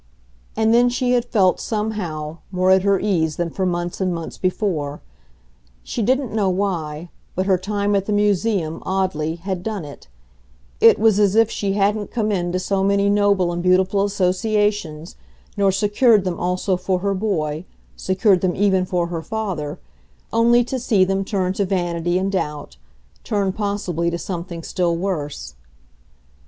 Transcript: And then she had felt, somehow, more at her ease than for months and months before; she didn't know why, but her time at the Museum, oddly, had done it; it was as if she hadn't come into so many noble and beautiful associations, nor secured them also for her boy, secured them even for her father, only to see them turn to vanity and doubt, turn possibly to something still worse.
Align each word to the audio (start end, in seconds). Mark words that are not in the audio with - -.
And 0.55 0.73
then 0.73 0.89
she 0.89 1.11
had 1.11 1.25
felt, 1.25 1.59
somehow, 1.59 2.39
more 2.51 2.71
at 2.71 2.81
her 2.81 2.99
ease 2.99 3.35
than 3.35 3.51
for 3.51 3.67
months 3.67 4.01
and 4.01 4.11
months 4.11 4.35
before; 4.39 4.99
she 5.83 6.01
didn't 6.01 6.33
know 6.33 6.49
why, 6.49 7.11
but 7.35 7.45
her 7.45 7.59
time 7.59 7.95
at 7.95 8.07
the 8.07 8.11
Museum, 8.11 8.81
oddly, 8.83 9.35
had 9.35 9.61
done 9.61 9.85
it; 9.85 10.07
it 10.79 10.97
was 10.97 11.19
as 11.19 11.35
if 11.35 11.51
she 11.51 11.73
hadn't 11.73 12.09
come 12.09 12.31
into 12.31 12.57
so 12.57 12.83
many 12.83 13.11
noble 13.11 13.51
and 13.53 13.61
beautiful 13.61 14.03
associations, 14.03 15.17
nor 15.55 15.71
secured 15.71 16.23
them 16.23 16.39
also 16.39 16.77
for 16.77 16.97
her 16.97 17.13
boy, 17.13 17.63
secured 17.95 18.41
them 18.41 18.55
even 18.55 18.85
for 18.87 19.05
her 19.05 19.21
father, 19.21 19.77
only 20.33 20.63
to 20.63 20.79
see 20.79 21.03
them 21.05 21.23
turn 21.23 21.53
to 21.53 21.63
vanity 21.63 22.17
and 22.17 22.31
doubt, 22.31 22.75
turn 23.23 23.53
possibly 23.53 24.09
to 24.09 24.17
something 24.17 24.63
still 24.63 24.97
worse. 24.97 25.53